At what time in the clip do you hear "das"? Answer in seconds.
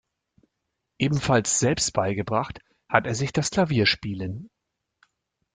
3.33-3.51